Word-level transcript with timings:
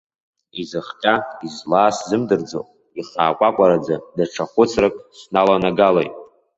Изыхҟьа, 0.61 1.15
излаа 1.45 1.89
сзымдырӡо, 1.95 2.61
ихаакәакәараӡа 2.99 3.95
даҽа 4.15 4.45
хәыцрак 4.51 4.95
сналанагалеит. 5.19 6.13